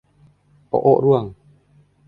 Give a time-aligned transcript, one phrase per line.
[0.69, 1.23] โอะโอะร่วง